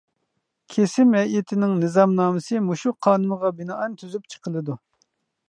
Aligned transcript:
كېسىم 0.75 1.11
ھەيئىتىنىڭ 1.17 1.75
نىزامنامىسى 1.83 2.63
مۇشۇ 2.71 2.95
قانۇنغا 3.09 3.53
بىنائەن 3.61 3.99
تۈزۈپ 4.03 4.27
چىقىلىدۇ. 4.35 4.81